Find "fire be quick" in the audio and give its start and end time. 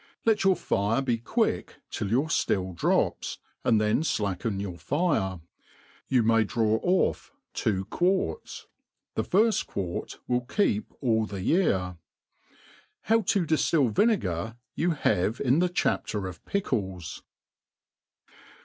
0.55-1.75